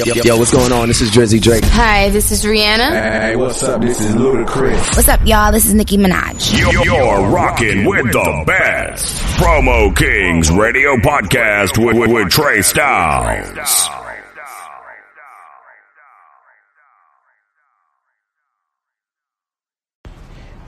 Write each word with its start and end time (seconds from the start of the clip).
Yo, 0.00 0.14
yo, 0.14 0.22
yo, 0.24 0.36
what's 0.38 0.50
going 0.50 0.72
on? 0.72 0.88
This 0.88 1.02
is 1.02 1.10
Drizzy 1.10 1.38
Drake. 1.38 1.62
Hi, 1.62 2.08
this 2.08 2.32
is 2.32 2.42
Rihanna. 2.42 2.90
Hey, 2.90 3.36
what's 3.36 3.62
up? 3.62 3.82
This 3.82 4.00
is 4.00 4.14
Ludacris. 4.14 4.96
What's 4.96 5.08
up, 5.08 5.20
y'all? 5.26 5.52
This 5.52 5.66
is 5.66 5.74
Nicki 5.74 5.98
Minaj. 5.98 6.58
You're, 6.58 6.82
you're 6.86 7.28
rocking 7.28 7.84
with 7.84 8.10
the 8.10 8.44
best. 8.46 9.22
Promo 9.36 9.94
Kings 9.94 10.50
Radio 10.50 10.96
Podcast 10.96 11.76
with, 11.84 11.98
with, 11.98 12.10
with 12.10 12.30
Trey 12.30 12.62
Styles. 12.62 13.90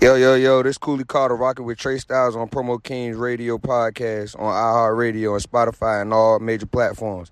Yo, 0.03 0.17
yo, 0.17 0.35
yo, 0.35 0.63
this 0.63 0.77
Kooley 0.77 1.05
Karter 1.05 1.39
rocking 1.39 1.65
with 1.65 1.79
Trey 1.79 1.97
Styles 1.97 2.37
on 2.37 2.51
Promo 2.51 2.83
Kings 2.83 3.17
Radio 3.17 3.57
Podcast 3.57 4.39
on 4.39 4.53
iHeartRadio 4.53 5.33
and 5.37 5.43
Spotify 5.43 6.03
and 6.03 6.13
all 6.13 6.39
major 6.39 6.67
platforms. 6.67 7.31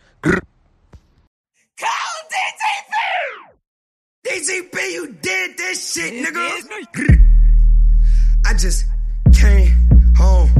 DGB, 4.40 4.92
you 4.92 5.06
did 5.20 5.58
this 5.58 5.92
shit, 5.92 6.24
nigga. 6.24 7.20
I 8.46 8.54
just 8.54 8.86
came 9.34 10.14
home. 10.16 10.59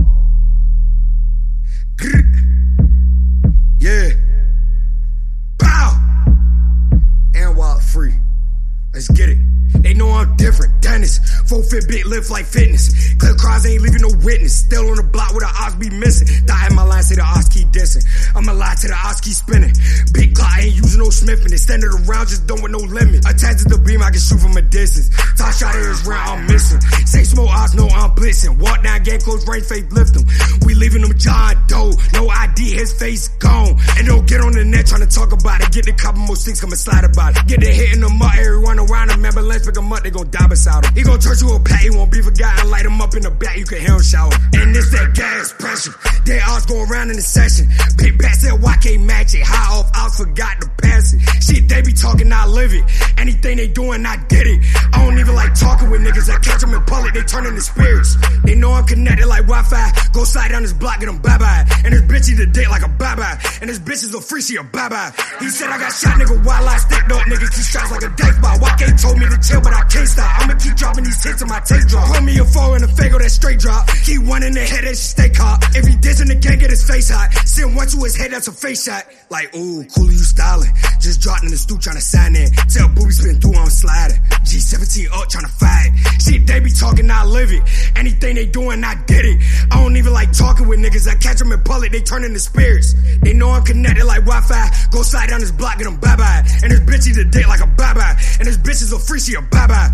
Know 10.01 10.11
I'm 10.13 10.35
different. 10.37 10.81
Dennis, 10.81 11.21
full 11.45 11.63
fit 11.63 11.87
big 11.87 12.07
lift 12.07 12.31
like 12.31 12.47
fitness. 12.47 13.15
Clear 13.21 13.35
cross 13.35 13.67
ain't 13.67 13.83
leaving 13.83 14.01
no 14.01 14.13
witness. 14.25 14.65
Still 14.65 14.89
on 14.89 14.97
the 14.97 15.05
block 15.05 15.31
where 15.37 15.45
the 15.45 15.53
odds 15.53 15.77
be 15.77 15.91
missing. 15.91 16.27
Die 16.47 16.67
in 16.67 16.75
my 16.75 16.83
line, 16.83 17.03
say 17.03 17.17
the 17.17 17.23
odds 17.23 17.49
keep 17.49 17.69
dissing. 17.69 18.03
I'ma 18.35 18.53
lie 18.53 18.75
to 18.81 18.89
the 18.89 18.97
odds 18.97 19.21
keep 19.21 19.37
spinning. 19.37 19.77
Big 20.13 20.35
clock 20.35 20.57
ain't 20.59 20.75
using 20.75 20.99
no 20.99 21.11
smithing. 21.11 21.53
Extended 21.53 21.93
around, 21.93 22.33
just 22.33 22.49
don't 22.49 22.63
with 22.65 22.73
no 22.73 22.81
limit. 22.81 23.21
Attached 23.29 23.69
to 23.69 23.69
the 23.69 23.79
beam, 23.79 24.01
I 24.03 24.11
can 24.11 24.21
shoot 24.21 24.41
from 24.41 24.57
a 24.57 24.63
distance. 24.63 25.13
Top 25.37 25.53
shot 25.53 25.77
of 25.77 25.85
his 25.85 26.03
round, 26.09 26.41
I'm 26.41 26.47
missing. 26.49 26.81
Say 27.05 27.25
smoke 27.25 27.53
odds, 27.53 27.75
no 27.77 27.87
I'm 27.87 28.17
blitzing. 28.17 28.57
Walk 28.57 28.83
down, 28.83 29.05
game 29.05 29.21
close 29.21 29.45
range, 29.47 29.69
face 29.69 29.85
lift. 29.93 30.17
We 30.65 30.75
leaving 30.75 31.05
him 31.05 31.13
John 31.19 31.61
Doe. 31.69 31.93
No 32.17 32.29
ID, 32.29 32.73
his 32.73 32.97
face 32.97 33.29
gone. 33.37 33.77
And 34.01 34.07
don't 34.09 34.27
get 34.27 34.41
on 34.41 34.53
the 34.53 34.65
net 34.65 34.87
trying 34.87 35.05
to 35.05 35.13
talk 35.13 35.33
about 35.33 35.61
it. 35.61 35.73
Get 35.73 35.85
the 35.85 35.93
couple 35.93 36.25
more 36.25 36.37
sticks, 36.37 36.61
come 36.61 36.71
and 36.71 36.81
slide 36.81 37.05
about 37.05 37.37
it. 37.37 37.47
Get 37.47 37.61
the 37.61 37.69
hit 37.69 37.93
in 37.93 38.01
the 38.01 38.09
mud, 38.09 38.33
everyone 38.41 38.79
around 38.81 39.11
him. 39.11 39.21
Remember, 39.21 39.43
let's 39.43 39.67
pick 39.67 39.77
him 39.91 39.97
up, 39.97 40.03
they 40.03 40.11
gon' 40.11 40.31
die 40.31 40.47
beside 40.47 40.85
him. 40.85 40.95
He 40.95 41.03
gon' 41.03 41.19
turn 41.19 41.37
to 41.37 41.47
a 41.55 41.61
pat, 41.61 41.81
he 41.81 41.91
won't 41.91 42.13
be 42.13 42.23
forgotten. 42.23 42.71
Light 42.71 42.87
him 42.87 43.01
up 43.01 43.15
in 43.15 43.23
the 43.23 43.31
back, 43.31 43.57
you 43.59 43.67
can 43.67 43.81
hear 43.81 43.95
him 43.95 44.03
shout. 44.03 44.33
And 44.55 44.77
it's 44.77 44.91
that 44.93 45.15
gas 45.15 45.53
pressure. 45.53 45.95
They 46.25 46.41
odds 46.41 46.67
go 46.67 46.83
around 46.83 47.11
in 47.11 47.17
the 47.17 47.23
session. 47.23 47.69
Big 47.97 48.19
bat 48.19 48.37
said, 48.37 48.63
why 48.63 48.77
can't 48.77 49.03
match 49.03 49.35
it? 49.35 49.43
High 49.43 49.79
off, 49.79 49.91
I 49.95 50.09
forgot 50.11 50.61
to 50.61 50.69
pass 50.83 51.13
it. 51.15 51.21
Shit, 51.43 51.69
they 51.69 51.83
be 51.83 51.93
talking, 51.93 52.33
I 52.33 52.47
live 52.47 52.73
it. 52.75 52.85
Anything 53.21 53.57
they 53.59 53.69
doing, 53.69 54.07
I 54.07 54.17
did 54.29 54.47
it. 54.47 54.59
I 54.93 55.05
don't 55.05 55.19
even 55.19 55.35
like 55.35 55.53
talking 55.55 55.91
with 55.91 56.01
niggas. 56.01 56.33
I 56.33 56.39
catch 56.41 56.61
them 56.61 56.73
in 56.73 56.83
public, 56.85 57.13
they 57.13 57.23
turn 57.23 57.45
into 57.47 57.61
spirits. 57.61 58.17
They 58.45 58.55
know 58.55 58.73
I'm 58.73 58.87
connected 58.87 59.27
like 59.27 59.45
Wi-Fi. 59.45 59.93
Go 60.13 60.25
slide 60.25 60.49
down 60.49 60.63
this 60.63 60.73
block, 60.73 61.01
get 61.01 61.07
them 61.07 61.19
bye-bye. 61.19 61.85
And 61.85 61.93
this 61.93 62.03
bitch 62.09 62.33
eat 62.33 62.53
dick 62.53 62.69
like 62.71 62.83
a 62.83 62.89
bye-bye. 62.89 63.37
And 63.61 63.69
this 63.69 63.79
bitch 63.79 64.03
is 64.09 64.15
a 64.15 64.21
free, 64.21 64.41
she 64.41 64.57
a 64.57 64.65
bye-bye. 64.65 65.13
He 65.41 65.49
said 65.51 65.69
I 65.69 65.79
got 65.79 65.93
shot, 65.93 66.17
nigga, 66.17 66.45
while 66.45 66.67
I 66.67 66.77
sticked 66.79 67.13
up, 67.13 67.23
niggas 67.29 67.53
two 67.53 67.63
shots 67.63 67.91
like 67.93 68.03
a 68.03 68.11
ball. 68.41 68.59
Why 68.61 68.71
can't 68.81 68.99
told 68.99 69.19
me 69.19 69.27
to 69.29 69.39
chill, 69.41 69.61
but 69.61 69.73
I 69.73 69.85
can't 69.85 70.09
stop. 70.09 70.31
I'ma 70.41 70.55
keep 70.59 70.75
dropping 70.77 71.05
these 71.05 71.23
hits 71.23 71.39
till 71.39 71.49
my 71.49 71.61
tape 71.61 71.87
drop. 71.89 72.09
Put 72.09 72.25
me 72.25 72.39
a 72.39 72.45
four 72.45 72.77
and 72.77 72.85
a 72.85 72.89
fago 72.89 73.19
that 73.19 73.31
straight 73.31 73.59
drop. 73.59 73.89
Keep 74.05 74.23
one 74.25 74.43
in 74.43 74.53
the 74.53 74.61
head, 74.61 74.85
that 74.85 74.97
stay 74.97 75.31
caught. 75.31 75.65
If 75.77 75.87
he 75.87 75.95
dissing 75.97 76.29
the 76.29 76.37
gang, 76.37 76.59
get 76.59 76.71
his 76.71 76.85
face 76.87 77.11
hot. 77.11 77.33
Send 77.47 77.77
one 77.77 77.87
to 77.89 77.99
his 78.05 78.17
head, 78.17 78.33
that's 78.33 78.49
a 78.49 78.53
face 78.53 78.85
shot. 78.85 79.05
Like, 79.31 79.55
ooh, 79.55 79.85
cool, 79.97 80.11
you 80.11 80.25
styling. 80.25 80.71
Just 81.01 81.21
dropped 81.21 81.45
in 81.45 81.51
the 81.51 81.57
stool 81.57 81.79
trying 81.79 81.97
to 81.97 82.03
sign 82.03 82.37
in. 82.37 82.51
Tell 82.69 82.89
booby 83.11 83.13
spin 83.13 83.41
through, 83.41 83.61
I'm 83.61 83.71
sliding. 83.71 84.17
G17 84.47 85.11
up 85.13 85.29
trying 85.29 85.45
to 85.45 85.53
fight. 85.53 85.91
Shit, 86.21 86.47
they 86.47 86.61
be 86.61 86.71
talking, 86.71 87.11
I 87.11 87.25
live 87.25 87.53
it. 87.53 87.63
Anything 87.97 88.37
they 88.37 88.47
doing, 88.47 88.83
I 88.85 88.95
did 89.07 89.25
it. 89.25 89.43
I 89.71 89.83
don't 89.83 89.97
even 89.97 90.13
like 90.13 90.33
talking 90.33 90.69
with 90.69 90.81
niggas. 90.81 91.09
I 91.09 91.17
catch 91.17 91.39
them 91.39 91.53
in 91.53 91.63
public, 91.63 91.93
they 91.93 92.01
turn 92.01 92.25
into 92.25 92.41
spirits. 92.41 92.95
They 93.23 93.33
know 93.33 93.51
I'm 93.51 93.65
connected 93.65 94.05
like 94.05 94.25
Wi-Fi. 94.25 94.71
Go 94.91 95.03
slide 95.03 95.29
down 95.29 95.41
this 95.41 95.53
block, 95.53 95.79
get 95.79 95.85
them 95.85 95.99
bye-bye. 95.99 96.43
And 96.63 96.73
this 96.73 96.81
bitch 96.81 97.11
eat 97.11 97.17
a 97.19 97.25
dick 97.25 97.47
like 97.49 97.61
a 97.61 97.67
bye-bye. 97.67 98.17
And 98.39 98.49
this 98.49 98.59
bitch 98.59 98.83
is 98.83 98.93
a 98.93 98.99
free, 98.99 99.21
she 99.21 99.35
a 99.35 99.43
bye-bye. 99.43 99.91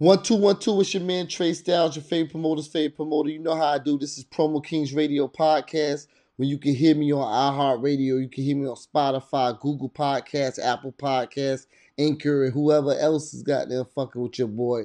One 0.00 0.22
two 0.22 0.36
one 0.36 0.58
two. 0.58 0.80
It's 0.80 0.94
your 0.94 1.02
man 1.02 1.26
Trey 1.26 1.52
Styles, 1.52 1.94
your 1.94 2.02
favorite 2.02 2.30
promoter's 2.30 2.66
favorite 2.66 2.96
promoter. 2.96 3.28
You 3.28 3.38
know 3.38 3.54
how 3.54 3.66
I 3.66 3.78
do. 3.78 3.98
This 3.98 4.16
is 4.16 4.24
Promo 4.24 4.64
Kings 4.64 4.94
Radio 4.94 5.28
Podcast. 5.28 6.06
When 6.36 6.48
you 6.48 6.56
can 6.56 6.74
hear 6.74 6.94
me 6.94 7.12
on 7.12 7.20
iHeartRadio, 7.20 8.22
you 8.22 8.28
can 8.30 8.42
hear 8.42 8.56
me 8.56 8.66
on 8.66 8.76
Spotify, 8.76 9.60
Google 9.60 9.90
Podcasts, 9.90 10.58
Apple 10.58 10.92
Podcasts, 10.92 11.66
Anchor, 11.98 12.44
and 12.44 12.52
whoever 12.54 12.94
else 12.94 13.32
has 13.32 13.42
got 13.42 13.68
there 13.68 13.84
fucking 13.84 14.22
with 14.22 14.38
your 14.38 14.48
boy. 14.48 14.84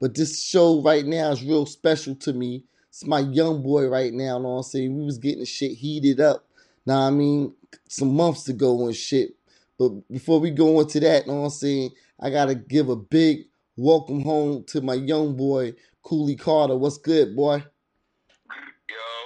But 0.00 0.16
this 0.16 0.42
show 0.42 0.82
right 0.82 1.06
now 1.06 1.30
is 1.30 1.44
real 1.44 1.64
special 1.66 2.16
to 2.16 2.32
me. 2.32 2.64
It's 2.88 3.06
my 3.06 3.20
young 3.20 3.62
boy 3.62 3.86
right 3.86 4.12
now. 4.12 4.38
You 4.38 4.42
Know 4.42 4.48
what 4.48 4.56
I'm 4.56 4.62
saying? 4.64 4.98
We 4.98 5.04
was 5.04 5.18
getting 5.18 5.44
shit 5.44 5.78
heated 5.78 6.18
up. 6.18 6.44
Now 6.84 7.06
I 7.06 7.10
mean, 7.10 7.54
some 7.88 8.16
months 8.16 8.48
ago 8.48 8.84
and 8.86 8.96
shit. 8.96 9.36
But 9.78 9.90
before 10.10 10.40
we 10.40 10.50
go 10.50 10.80
into 10.80 10.98
that, 10.98 11.26
you 11.26 11.30
know 11.30 11.38
what 11.42 11.44
I'm 11.44 11.50
saying? 11.50 11.90
I 12.18 12.30
gotta 12.30 12.56
give 12.56 12.88
a 12.88 12.96
big 12.96 13.44
welcome 13.76 14.22
home 14.22 14.64
to 14.64 14.80
my 14.80 14.94
young 14.94 15.36
boy, 15.36 15.74
Kooley 16.04 16.38
Karter. 16.38 16.78
What's 16.78 16.98
good, 16.98 17.36
boy? 17.36 17.56
Yo, 17.56 17.62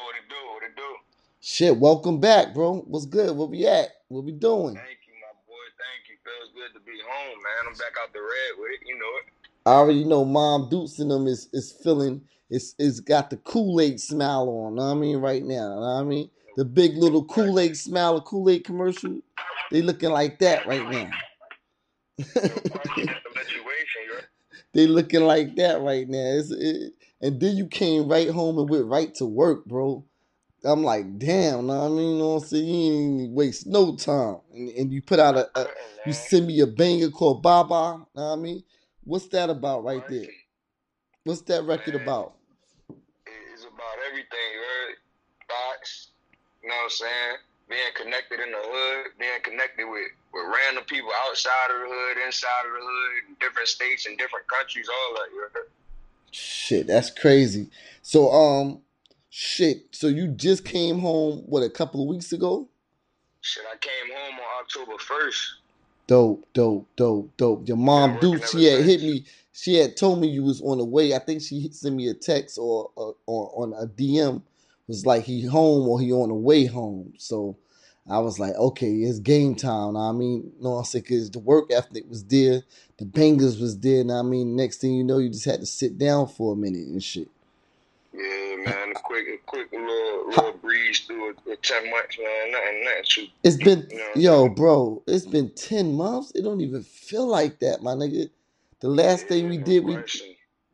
what 0.05 0.17
it 0.17 0.29
do? 0.29 0.35
What 0.53 0.63
it 0.65 0.77
do? 0.77 0.97
Shit, 1.41 1.77
welcome 1.77 2.21
back, 2.21 2.53
bro. 2.53 2.81
What's 2.81 3.07
good? 3.07 3.37
Where 3.37 3.47
we 3.47 3.67
at? 3.67 3.89
What 4.09 4.25
we 4.25 4.33
doing? 4.33 4.75
Thank 4.75 4.99
you, 5.07 5.15
my 5.15 5.33
boy. 5.47 5.55
Thank 5.79 6.09
you. 6.09 6.17
Feels 6.25 6.51
good 6.55 6.79
to 6.79 6.85
be 6.85 6.99
home, 7.09 7.39
man. 7.39 7.69
I'm 7.69 7.75
back 7.75 7.95
out 8.03 8.13
the 8.13 8.21
red 8.21 8.59
with 8.59 8.73
it. 8.73 8.81
You 8.87 8.99
know 8.99 9.19
it. 9.19 9.27
I 9.67 9.73
already 9.75 10.05
know 10.05 10.25
Mom 10.25 10.69
Dukes 10.69 10.99
in 10.99 11.09
them 11.09 11.27
is 11.27 11.49
is 11.53 11.71
feeling 11.71 12.23
it's 12.49 12.75
it's 12.79 12.99
got 13.01 13.31
the 13.31 13.37
Kool-Aid 13.37 14.01
smile 14.01 14.49
on, 14.49 14.75
know 14.75 14.87
what 14.87 14.91
I 14.91 14.95
mean, 14.95 15.19
right 15.19 15.45
now. 15.45 15.75
Know 15.75 15.81
what 15.81 16.01
I 16.01 16.03
mean? 16.03 16.31
The 16.57 16.65
big 16.65 16.97
little 16.97 17.25
Kool-Aid 17.25 17.77
smile, 17.77 18.17
a 18.17 18.21
Kool-Aid 18.21 18.65
commercial. 18.65 19.21
They 19.71 19.83
looking 19.83 20.11
like 20.11 20.41
that 20.41 20.67
right 20.67 20.91
now. 20.91 21.11
They 24.73 24.87
looking 24.87 25.23
like 25.23 25.57
that 25.57 25.81
right 25.81 26.09
now. 26.09 26.19
It's, 26.19 26.51
it, 26.51 26.95
and 27.21 27.41
then 27.41 27.57
you 27.57 27.67
came 27.67 28.09
right 28.09 28.31
home 28.31 28.59
and 28.59 28.69
went 28.69 28.87
right 28.87 29.15
to 29.17 29.27
work, 29.27 29.65
bro. 29.67 30.05
I'm 30.65 30.83
like, 30.83 31.19
damn, 31.19 31.67
know 31.67 31.79
what 31.79 31.87
I 31.87 31.89
mean? 31.89 32.13
You 32.13 32.19
know 32.19 32.29
what 32.35 32.43
I'm 32.43 32.49
saying? 32.49 32.67
You 32.67 33.23
ain't 33.23 33.33
waste 33.33 33.67
no 33.67 33.97
time. 33.97 34.37
And, 34.53 34.69
and 34.71 34.93
you 34.93 35.01
put 35.01 35.19
out 35.19 35.37
a, 35.37 35.49
a 35.59 35.67
you 36.07 36.13
send 36.13 36.47
me 36.47 36.61
a 36.61 36.67
banger 36.67 37.11
called 37.11 37.43
Baba, 37.43 37.99
know 37.99 38.07
what 38.15 38.23
I 38.23 38.37
mean? 38.37 38.63
What's 39.05 39.29
that 39.29 39.49
about 39.51 39.85
right 39.85 40.07
there? 40.09 40.29
What's 41.25 41.43
that 41.43 41.65
record 41.65 41.95
about? 41.95 42.35
It's 43.53 43.65
about 43.65 43.99
everything, 44.09 44.29
heard? 44.31 44.97
Thoughts, 45.49 46.09
you 46.63 46.69
know 46.69 46.75
what 46.77 46.85
I'm 46.85 46.91
saying? 46.91 47.37
Being 47.71 47.95
connected 47.95 48.41
in 48.41 48.51
the 48.51 48.59
hood, 48.61 49.13
being 49.19 49.41
connected 49.45 49.87
with, 49.89 50.09
with 50.35 50.43
random 50.53 50.83
people 50.85 51.11
outside 51.29 51.71
of 51.71 51.81
the 51.81 51.87
hood, 51.87 52.27
inside 52.27 52.67
of 52.67 52.73
the 52.73 52.81
hood, 52.83 53.39
different 53.39 53.69
states 53.69 54.07
and 54.07 54.19
different 54.19 54.47
countries, 54.49 54.89
all 54.89 55.15
that, 55.15 55.33
you 55.33 55.41
heard? 55.55 55.71
Shit, 56.33 56.89
that's 56.89 57.11
crazy. 57.11 57.71
So, 58.03 58.31
um, 58.33 58.81
shit. 59.29 59.87
So 59.93 60.09
you 60.09 60.29
just 60.29 60.65
came 60.65 60.99
home 60.99 61.45
what 61.47 61.63
a 61.63 61.71
couple 61.71 62.03
of 62.03 62.09
weeks 62.09 62.33
ago? 62.33 62.69
Shit, 63.41 63.63
I 63.73 63.77
came 63.79 64.15
home 64.17 64.35
on 64.35 64.65
October 64.65 65.03
1st. 65.03 65.47
Dope, 66.07 66.47
dope, 66.53 66.89
dope, 66.97 67.37
dope. 67.37 67.69
Your 67.69 67.77
mom, 67.77 68.19
dude, 68.21 68.47
she 68.49 68.65
had 68.65 68.85
hit 68.85 69.01
me. 69.01 69.25
She 69.53 69.77
had 69.77 69.97
told 69.97 70.21
me 70.21 70.27
you 70.27 70.43
was 70.43 70.61
on 70.61 70.79
the 70.79 70.85
way. 70.85 71.15
I 71.15 71.21
think 71.21 71.41
she 71.41 71.69
sent 71.71 71.95
me 71.95 72.09
a 72.09 72.15
text 72.15 72.59
or, 72.59 72.91
or, 72.97 73.15
or 73.27 73.63
on 73.63 73.73
a 73.75 73.87
DM. 73.87 74.43
Was 74.91 75.07
like 75.07 75.23
he 75.23 75.47
home 75.47 75.89
or 75.89 76.01
he 76.01 76.13
on 76.13 76.31
the 76.31 76.35
way 76.35 76.67
home. 76.67 77.13
So 77.17 77.57
I 78.09 78.19
was 78.19 78.41
like, 78.41 78.55
okay, 78.57 78.91
it's 78.91 79.21
game 79.21 79.55
time. 79.55 79.97
I 79.97 80.11
mean, 80.11 80.51
no, 80.61 80.81
I 80.81 80.83
said 80.83 81.05
because 81.05 81.31
the 81.31 81.39
work 81.39 81.71
ethic 81.73 82.07
was 82.09 82.25
there, 82.25 82.63
the 82.99 83.05
bangers 83.05 83.61
was 83.61 83.79
there. 83.79 84.01
And 84.01 84.11
I 84.11 84.23
mean, 84.23 84.57
next 84.57 84.79
thing 84.79 84.95
you 84.95 85.05
know, 85.05 85.19
you 85.19 85.29
just 85.29 85.45
had 85.45 85.61
to 85.61 85.67
sit 85.67 85.97
down 85.97 86.27
for 86.27 86.55
a 86.55 86.57
minute 86.57 86.89
and 86.89 87.01
shit. 87.01 87.29
Yeah, 88.13 88.57
man, 88.65 88.91
a 88.91 88.99
quick, 88.99 89.29
a 89.29 89.39
quick 89.47 89.71
little, 89.71 90.29
little 90.29 90.53
breeze 90.55 90.99
through 91.07 91.29
a, 91.29 91.53
a 91.53 91.57
ten 91.63 91.89
months, 91.89 92.19
man. 92.19 92.51
Nothing, 92.51 92.85
nothing 92.85 93.05
too. 93.05 93.27
It's 93.45 93.57
been, 93.57 93.87
you 93.93 93.97
know, 93.97 94.45
yo, 94.47 94.49
bro, 94.49 95.05
it's 95.07 95.27
been 95.27 95.51
ten 95.51 95.95
months. 95.95 96.33
It 96.35 96.43
don't 96.43 96.61
even 96.61 96.83
feel 96.83 97.29
like 97.29 97.61
that, 97.61 97.81
my 97.81 97.93
nigga. 97.93 98.29
The 98.81 98.89
last 98.89 99.29
thing 99.29 99.49
we 99.49 99.59
did, 99.59 99.85
we 99.85 99.99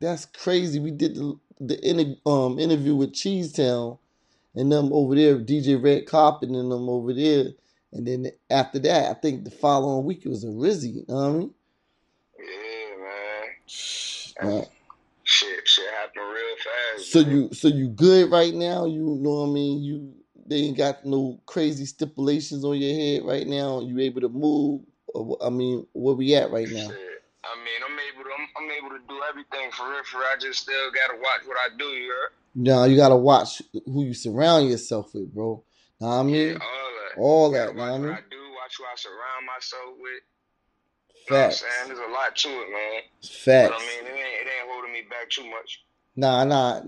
that's 0.01 0.25
crazy. 0.25 0.79
We 0.79 0.91
did 0.91 1.17
the 1.17 1.39
the 1.61 1.89
inter, 1.89 2.15
um 2.25 2.59
interview 2.59 2.95
with 2.95 3.15
Cheese 3.15 3.53
Town, 3.53 3.99
and 4.57 4.73
them 4.73 4.93
over 4.93 5.15
there, 5.15 5.39
DJ 5.39 5.81
Red 5.81 6.07
Carpet 6.07 6.49
and 6.49 6.73
them 6.73 6.89
over 6.89 7.13
there. 7.13 7.51
And 7.93 8.07
then 8.07 8.31
after 8.51 8.79
that, 8.81 9.11
I 9.11 9.15
think 9.15 9.45
the 9.45 9.51
following 9.51 10.05
week 10.05 10.23
it 10.25 10.29
was 10.29 10.45
a 10.45 10.49
Rizzy. 10.49 10.95
You 10.95 11.05
know 11.09 11.15
what 11.15 11.25
I 11.25 11.33
mean? 11.33 11.55
Yeah, 12.39 14.45
man. 14.45 14.51
Man. 14.51 14.67
Shit, 15.25 15.69
shit 15.69 15.91
happened 15.91 16.25
real 16.25 16.57
fast. 16.57 17.13
So 17.13 17.23
bro. 17.23 17.33
you 17.33 17.53
so 17.53 17.69
you 17.69 17.89
good 17.89 18.31
right 18.31 18.55
now? 18.55 18.87
You 18.87 19.19
know 19.21 19.43
what 19.43 19.49
I 19.49 19.53
mean? 19.53 19.83
You 19.83 20.15
they 20.47 20.57
ain't 20.57 20.77
got 20.77 21.05
no 21.05 21.41
crazy 21.47 21.85
stipulations 21.85 22.65
on 22.65 22.79
your 22.79 22.95
head 22.95 23.25
right 23.25 23.47
now. 23.47 23.81
You 23.81 23.99
able 24.01 24.21
to 24.21 24.29
move? 24.29 24.83
Or, 25.09 25.37
I 25.43 25.51
mean, 25.51 25.87
where 25.93 26.15
we 26.15 26.35
at 26.35 26.53
right 26.53 26.69
now? 26.69 26.89
Shit. 26.89 27.23
I 27.45 27.57
mean, 27.59 27.83
I'm 27.85 27.99
able 28.13 28.25
to, 28.25 28.31
I'm, 28.31 28.49
I'm 28.57 28.71
able 28.71 28.91
to 28.91 29.01
do 29.09 29.21
everything 29.29 29.71
for 29.73 29.91
real. 29.91 30.05
For 30.05 30.19
real. 30.19 30.29
I 30.33 30.37
just 30.39 30.61
still 30.61 30.91
gotta 30.93 31.19
watch 31.21 31.41
what 31.47 31.59
I 31.59 31.77
do. 31.77 31.85
You 31.85 32.11
heard? 32.11 32.31
Now 32.57 32.85
you 32.85 32.97
gotta 32.97 33.17
watch 33.17 33.61
who 33.85 34.05
you 34.05 34.15
surround 34.15 34.71
yourself 34.71 35.13
with, 35.15 35.33
bro. 35.33 35.63
Know 36.01 36.09
I 36.09 36.23
mean? 36.23 36.35
Yeah, 36.35 36.55
all 36.55 36.59
that. 36.59 37.21
All 37.21 37.51
that, 37.53 37.75
watch 37.77 37.91
I 37.91 37.99
mean? 37.99 38.11
I 38.11 38.21
do. 38.31 38.37
Watch 38.55 38.77
who 38.79 38.85
I 38.85 38.95
surround 38.97 39.47
myself 39.47 39.95
with. 40.01 40.23
You 41.29 41.37
know 41.37 41.43
I'm 41.43 41.51
Facts, 41.51 41.61
saying? 41.61 41.89
There's 41.89 41.99
a 41.99 42.13
lot 42.13 42.35
to 42.35 42.49
it, 42.49 42.73
man. 42.73 43.03
But 43.21 43.31
facts. 43.31 43.75
I 43.75 43.79
mean, 43.79 44.07
it 44.07 44.19
ain't, 44.19 44.19
it 44.19 44.49
ain't 44.49 44.71
holding 44.71 44.93
me 44.93 45.03
back 45.11 45.29
too 45.29 45.45
much. 45.51 45.85
Nah, 46.17 46.45
nah, 46.45 46.81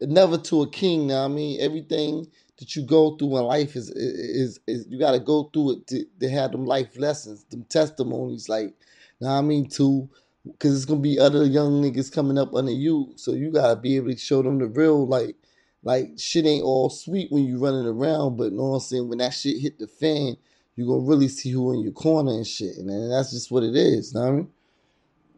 never 0.00 0.38
to 0.38 0.62
a 0.62 0.70
king. 0.70 1.08
Know 1.08 1.18
what 1.22 1.32
I 1.32 1.34
mean? 1.34 1.60
Everything 1.60 2.26
that 2.58 2.76
you 2.76 2.86
go 2.86 3.16
through 3.16 3.38
in 3.38 3.44
life 3.44 3.74
is 3.74 3.90
is 3.90 4.60
is 4.68 4.86
you 4.88 5.00
gotta 5.00 5.18
go 5.20 5.50
through 5.52 5.72
it 5.72 5.86
to, 5.88 6.04
to 6.20 6.30
have 6.30 6.52
them 6.52 6.64
life 6.64 6.96
lessons, 6.96 7.44
them 7.50 7.64
testimonies. 7.68 8.48
Like, 8.48 8.74
know 9.20 9.30
I 9.30 9.40
mean? 9.40 9.68
To 9.70 10.08
because 10.52 10.76
it's 10.76 10.84
gonna 10.84 11.00
be 11.00 11.18
other 11.18 11.44
young 11.44 11.82
niggas 11.82 12.12
coming 12.12 12.38
up 12.38 12.54
under 12.54 12.72
you, 12.72 13.12
so 13.16 13.32
you 13.32 13.50
gotta 13.50 13.76
be 13.76 13.96
able 13.96 14.10
to 14.10 14.16
show 14.16 14.42
them 14.42 14.58
the 14.58 14.66
real 14.66 15.06
like. 15.06 15.36
Like 15.84 16.18
shit 16.18 16.44
ain't 16.44 16.64
all 16.64 16.90
sweet 16.90 17.30
when 17.30 17.44
you 17.44 17.56
running 17.56 17.86
around, 17.86 18.36
but 18.36 18.52
know 18.52 18.70
what 18.70 18.74
I'm 18.74 18.80
saying? 18.80 19.08
When 19.08 19.18
that 19.18 19.32
shit 19.32 19.60
hit 19.60 19.78
the 19.78 19.86
fan, 19.86 20.36
you 20.78 20.86
gonna 20.86 21.00
really 21.00 21.28
see 21.28 21.50
who 21.50 21.72
in 21.72 21.80
your 21.80 21.92
corner 21.92 22.32
and 22.32 22.46
shit, 22.46 22.76
and 22.78 23.10
that's 23.10 23.30
just 23.30 23.50
what 23.50 23.64
it 23.64 23.74
is. 23.74 24.12
Know 24.12 24.20
what 24.20 24.28
I 24.28 24.32
mean? 24.32 24.50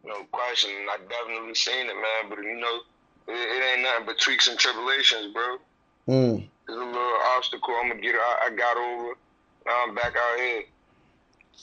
No 0.05 0.23
question. 0.31 0.69
I 0.89 0.97
definitely 1.09 1.55
seen 1.55 1.87
it, 1.87 1.95
man. 1.95 2.29
But 2.29 2.43
you 2.43 2.59
know, 2.59 2.79
it, 3.27 3.33
it 3.33 3.73
ain't 3.73 3.81
nothing 3.81 4.05
but 4.05 4.19
tweaks 4.19 4.47
and 4.47 4.59
tribulations, 4.59 5.33
bro. 5.33 5.57
Mm. 6.07 6.47
There's 6.67 6.79
a 6.79 6.83
little 6.83 7.19
obstacle 7.35 7.73
I'm 7.81 7.89
gonna 7.89 8.01
get. 8.01 8.15
I, 8.15 8.47
I 8.47 8.55
got 8.55 8.77
over. 8.77 9.13
Now 9.65 9.85
I'm 9.87 9.95
back 9.95 10.13
out 10.15 10.39
here, 10.39 10.63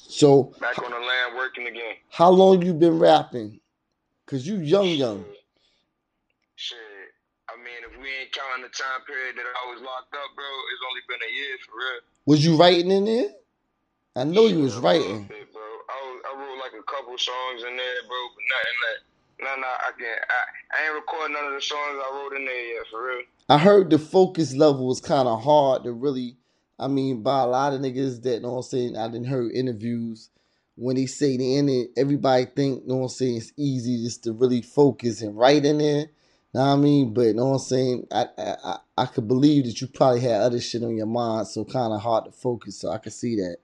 So 0.06 0.54
back 0.60 0.78
on 0.82 0.90
the 0.90 0.96
land 0.98 1.36
working 1.36 1.66
again. 1.66 1.96
how 2.10 2.30
long 2.30 2.62
you 2.62 2.74
been 2.74 2.98
rapping? 2.98 3.60
Cause 4.26 4.46
you 4.46 4.58
young, 4.58 4.88
young. 4.88 5.24
Shit. 6.56 6.76
I 7.48 7.56
mean, 7.56 7.80
if 7.90 7.96
we 7.96 8.08
ain't 8.20 8.32
counting 8.32 8.62
the 8.62 8.68
time 8.68 9.00
period 9.06 9.36
that 9.36 9.46
I 9.48 9.72
was 9.72 9.80
locked 9.80 10.12
up, 10.12 10.30
bro, 10.36 10.44
it's 10.44 10.84
only 10.84 11.00
been 11.08 11.22
a 11.24 11.32
year 11.32 11.56
for 11.64 11.72
real. 11.78 12.00
Was 12.26 12.44
you 12.44 12.56
writing 12.56 12.90
in 12.90 13.04
there? 13.06 13.30
I 14.16 14.24
know 14.24 14.46
you 14.46 14.60
was 14.60 14.76
writing. 14.76 15.24
bit, 15.24 15.52
bro. 15.52 15.62
I, 15.62 16.20
I 16.28 16.38
wrote 16.38 16.58
like 16.58 16.72
a 16.78 16.82
couple 16.84 17.16
songs 17.16 17.62
in 17.62 17.76
there, 17.76 18.00
bro, 18.06 18.20
but 18.34 18.44
nothing 18.50 18.78
that. 18.84 18.98
Nah, 19.40 19.56
nah, 19.56 19.66
I 19.66 19.92
can't. 19.96 20.20
I, 20.28 20.40
I 20.76 20.86
ain't 20.86 20.94
recording 20.94 21.34
none 21.34 21.46
of 21.46 21.54
the 21.54 21.62
songs 21.62 21.96
I 21.96 22.10
wrote 22.12 22.36
in 22.36 22.44
there 22.44 22.74
yet, 22.74 22.86
for 22.90 23.06
real. 23.06 23.22
I 23.48 23.56
heard 23.56 23.88
the 23.90 23.98
focus 23.98 24.54
level 24.54 24.88
was 24.88 25.00
kind 25.00 25.28
of 25.28 25.42
hard 25.42 25.84
to 25.84 25.92
really. 25.92 26.36
I 26.78 26.88
mean, 26.88 27.22
by 27.22 27.40
a 27.40 27.46
lot 27.46 27.72
of 27.72 27.80
niggas 27.80 28.22
that 28.22 28.42
know 28.42 28.52
what 28.52 28.56
I'm 28.58 28.62
saying. 28.62 28.96
I 28.96 29.08
didn't 29.08 29.26
heard 29.26 29.52
interviews 29.52 30.30
when 30.76 30.96
they 30.96 31.06
say 31.06 31.36
the 31.36 31.56
end. 31.56 31.88
Everybody 31.96 32.44
think 32.44 32.82
you 32.82 32.88
know 32.88 32.96
what 32.96 33.02
I'm 33.04 33.08
saying. 33.10 33.36
It's 33.38 33.52
easy 33.56 34.04
just 34.04 34.25
to 34.25 34.32
really 34.32 34.62
focus 34.62 35.22
and 35.22 35.36
write 35.36 35.64
in 35.64 35.78
there. 35.78 36.06
Know 36.54 36.60
what 36.60 36.66
I 36.66 36.76
mean? 36.76 37.12
But 37.12 37.22
you 37.22 37.34
know 37.34 37.46
what 37.46 37.54
I'm 37.54 37.58
saying. 37.58 38.06
I 38.12 38.26
I 38.38 38.56
I, 38.64 38.78
I 38.98 39.06
could 39.06 39.28
believe 39.28 39.64
that 39.64 39.80
you 39.80 39.88
probably 39.88 40.20
had 40.20 40.40
other 40.40 40.60
shit 40.60 40.82
on 40.82 40.96
your 40.96 41.06
mind, 41.06 41.48
so 41.48 41.64
kind 41.64 41.92
of 41.92 42.00
hard 42.00 42.25
to 42.26 42.32
focus. 42.32 42.80
So 42.80 42.90
I 42.90 42.98
could 42.98 43.12
see 43.12 43.36
that. 43.36 43.56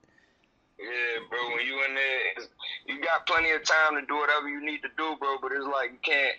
Yeah, 0.77 1.19
bro. 1.29 1.39
When 1.55 1.65
you 1.65 1.83
in 1.85 1.95
there, 1.95 2.45
you 2.87 3.01
got 3.01 3.25
plenty 3.25 3.51
of 3.51 3.63
time 3.63 3.95
to 3.99 4.05
do 4.05 4.15
whatever 4.17 4.49
you 4.49 4.63
need 4.63 4.81
to 4.81 4.89
do, 4.97 5.15
bro. 5.19 5.37
But 5.41 5.53
it's 5.53 5.65
like 5.65 5.91
you 5.93 5.99
can't. 6.03 6.35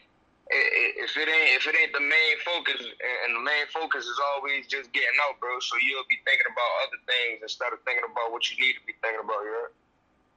If 0.49 1.17
it 1.17 1.27
ain't 1.27 1.51
if 1.59 1.67
it 1.67 1.75
ain't 1.75 1.93
the 1.93 2.01
main 2.01 2.37
focus, 2.47 2.79
and 2.79 3.35
the 3.35 3.43
main 3.43 3.67
focus 3.75 4.05
is 4.07 4.19
always 4.35 4.67
just 4.67 4.93
getting 4.93 5.19
out, 5.27 5.41
bro. 5.41 5.59
So 5.59 5.75
you'll 5.83 6.07
be 6.09 6.23
thinking 6.25 6.47
about 6.47 6.71
other 6.87 7.01
things 7.03 7.43
instead 7.43 7.73
of 7.73 7.83
thinking 7.83 8.07
about 8.07 8.31
what 8.31 8.47
you 8.51 8.55
need 8.63 8.75
to 8.75 8.85
be 8.87 8.95
thinking 9.03 9.21
about. 9.25 9.43
Heard? 9.43 9.75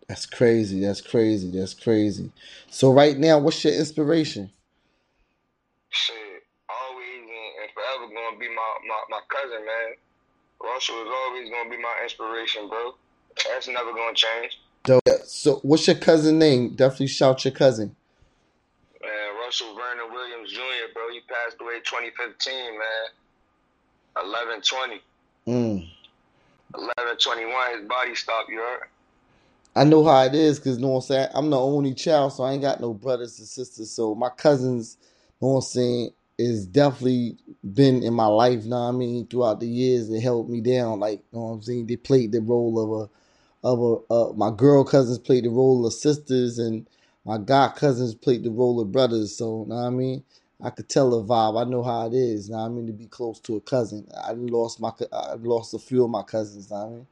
That's 0.10 0.26
crazy. 0.26 0.82
That's 0.82 1.02
crazy. 1.02 1.52
That's 1.52 1.76
crazy. 1.76 2.32
So 2.72 2.92
right 2.92 3.18
now, 3.18 3.38
what's 3.38 3.64
your 3.64 3.74
inspiration? 3.74 4.50
Shit, 5.90 6.42
always 6.66 7.22
and, 7.22 7.52
and 7.62 7.70
forever 7.74 8.10
gonna 8.10 8.40
be 8.40 8.50
my, 8.50 8.70
my 8.90 9.02
my 9.10 9.22
cousin, 9.30 9.62
man. 9.66 9.94
Russell 10.62 11.02
is 11.02 11.08
always 11.08 11.50
gonna 11.50 11.70
be 11.70 11.78
my 11.78 11.96
inspiration, 12.04 12.68
bro. 12.68 12.96
That's 13.48 13.68
never 13.68 13.94
gonna 13.94 14.16
change. 14.16 14.60
Dope. 14.84 15.04
So 15.26 15.60
what's 15.62 15.88
your 15.88 15.96
cousin 15.96 16.40
name? 16.40 16.76
Definitely 16.76 17.08
shout 17.08 17.46
your 17.46 17.54
cousin. 17.54 17.96
Man, 19.02 19.36
Russell 19.40 19.76
Vernon 19.76 20.12
Williams 20.12 20.52
Jr., 20.52 20.92
bro, 20.94 21.10
he 21.12 21.22
passed 21.50 21.62
away 21.62 21.80
2015, 21.84 22.54
man. 22.72 22.80
1120. 24.16 25.02
Mm. 25.48 25.90
1121, 26.74 27.80
his 27.80 27.88
body 27.88 28.16
stopped, 28.16 28.50
you 28.50 28.58
heard? 28.58 28.88
I 29.76 29.84
know 29.84 30.04
how 30.04 30.24
it 30.24 30.36
is 30.36 30.60
because, 30.60 30.78
know 30.78 30.90
what 30.90 30.96
I'm 30.96 31.02
saying? 31.02 31.28
I'm 31.34 31.50
the 31.50 31.60
only 31.60 31.94
child, 31.94 32.34
so 32.34 32.44
I 32.44 32.54
ain't 32.54 32.62
got 32.62 32.82
no 32.82 32.94
brothers 32.94 33.40
and 33.40 33.48
sisters. 33.48 33.92
So 33.92 34.14
my 34.16 34.30
cousins, 34.30 34.98
know 35.42 35.50
what 35.50 35.56
I'm 35.58 35.62
saying, 35.62 36.10
is 36.38 36.66
definitely 36.66 37.38
been 37.74 38.04
in 38.04 38.14
my 38.14 38.26
life, 38.26 38.66
know 38.66 38.82
what 38.82 38.90
I 38.90 38.92
mean, 38.92 39.28
throughout 39.28 39.60
the 39.60 39.68
years. 39.68 40.10
They 40.10 40.20
held 40.20 40.50
me 40.50 40.62
down. 40.62 41.00
Like, 41.00 41.24
know 41.32 41.42
what 41.42 41.52
I'm 41.52 41.62
saying? 41.62 41.88
They 41.88 41.96
played 41.96 42.32
the 42.32 42.42
role 42.42 42.80
of 42.80 43.02
a, 43.02 43.68
of 43.68 43.80
a, 43.80 44.14
uh, 44.14 44.34
my 44.34 44.52
girl 44.52 44.84
cousins 44.84 45.20
played 45.20 45.46
the 45.46 45.50
role 45.50 45.86
of 45.86 45.94
sisters, 45.94 46.60
and 46.60 46.88
my 47.26 47.38
god 47.38 47.76
cousins 47.76 48.16
played 48.16 48.44
the 48.44 48.52
role 48.52 48.82
of 48.82 48.92
brothers. 48.92 49.38
So, 49.38 49.66
know 49.68 49.76
what 49.76 49.88
I 49.88 49.90
mean? 49.92 50.24
I 50.62 50.70
could 50.70 50.90
tell 50.90 51.14
a 51.18 51.24
vibe. 51.24 51.66
I 51.66 51.70
know 51.70 51.84
how 51.84 52.08
it 52.08 52.14
is. 52.14 52.50
What 52.50 52.60
I 52.60 52.70
mean 52.70 52.88
to 52.88 52.94
be 52.94 53.06
close 53.06 53.40
to 53.42 53.56
a 53.56 53.62
cousin. 53.62 54.08
I 54.16 54.34
lost 54.34 54.82
my, 54.82 54.92
I 55.14 55.36
lost 55.36 55.74
a 55.74 55.80
few 55.80 56.04
of 56.04 56.10
my 56.10 56.24
cousins. 56.24 56.72
I 56.72 56.86
mean. 56.86 57.08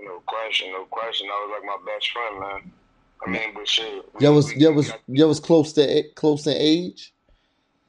No 0.00 0.20
question, 0.26 0.70
no 0.72 0.84
question. 0.84 1.28
I 1.30 1.46
was 1.46 1.60
like 1.60 1.66
my 1.66 1.92
best 1.92 2.10
friend, 2.12 2.40
man. 2.40 2.72
I 3.24 3.30
mean, 3.30 3.54
but 3.54 3.68
shit. 3.68 4.04
Y'all 4.20 4.34
was 4.34 4.54
y'all 4.54 4.72
was 4.72 4.92
y'all 5.08 5.28
was 5.28 5.40
close 5.40 5.72
to 5.74 5.82
a- 5.82 6.10
close 6.14 6.46
in 6.46 6.56
age. 6.56 7.12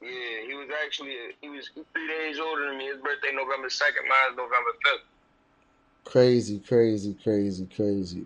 Yeah, 0.01 0.09
he 0.47 0.53
was 0.53 0.67
actually, 0.83 1.15
he 1.41 1.49
was 1.49 1.69
three 1.73 2.07
days 2.07 2.39
older 2.39 2.67
than 2.67 2.77
me. 2.77 2.87
His 2.87 2.97
birthday 2.97 3.31
November 3.33 3.69
2nd, 3.69 4.03
mine's 4.03 4.35
November 4.35 4.71
5th. 4.85 6.03
Crazy, 6.03 6.59
crazy, 6.59 7.15
crazy, 7.23 7.65
crazy. 7.73 8.25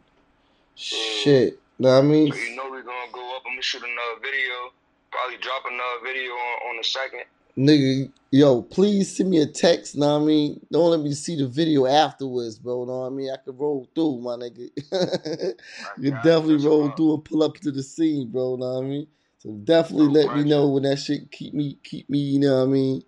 Shit. 0.75 1.60
Know 1.79 1.89
what 1.89 2.00
I 2.00 2.01
mean? 2.01 2.31
So 2.31 2.38
you 2.39 2.55
know 2.55 2.69
we're 2.72 2.81
gonna 2.81 3.12
go 3.12 3.36
up. 3.36 3.43
I'm 3.45 3.53
gonna 3.53 3.62
shoot 3.62 3.83
another 3.83 4.22
video. 4.22 4.72
Probably 5.11 5.37
drop 5.37 5.63
another 5.65 6.03
video 6.03 6.31
on, 6.31 6.69
on 6.69 6.77
the 6.77 6.83
second. 6.83 7.21
Nigga, 7.57 8.11
yo, 8.29 8.61
please 8.61 9.17
send 9.17 9.31
me 9.31 9.39
a 9.39 9.47
text, 9.47 9.97
know 9.97 10.19
what 10.19 10.23
I 10.23 10.25
mean? 10.25 10.65
Don't 10.71 10.91
let 10.91 10.99
me 10.99 11.11
see 11.13 11.35
the 11.35 11.47
video 11.47 11.87
afterwards, 11.87 12.59
bro. 12.59 12.85
Know 12.85 12.99
what 12.99 13.07
I 13.07 13.09
mean? 13.09 13.31
I 13.31 13.37
could 13.37 13.59
roll 13.59 13.89
through, 13.95 14.19
my 14.19 14.35
nigga. 14.35 14.69
you 15.97 16.11
definitely 16.11 16.63
roll 16.63 16.91
through 16.91 17.15
and 17.15 17.25
pull 17.25 17.41
up 17.41 17.55
to 17.57 17.71
the 17.71 17.81
scene, 17.81 18.29
bro, 18.29 18.57
know 18.57 18.73
what 18.73 18.83
I 18.83 18.87
mean? 18.87 19.07
So 19.39 19.51
definitely 19.63 20.07
No 20.07 20.13
let 20.13 20.37
me 20.37 20.43
know 20.43 20.67
when 20.67 20.83
that 20.83 20.97
shit 20.97 21.31
keep 21.31 21.53
me 21.53 21.77
keep 21.83 22.09
me, 22.09 22.19
you 22.19 22.39
know 22.39 22.57
what 22.57 22.69
I 22.69 22.71
mean? 22.71 23.03